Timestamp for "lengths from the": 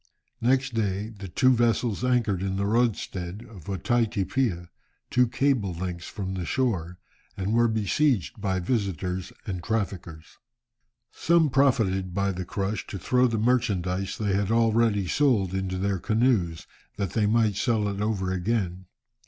5.75-6.43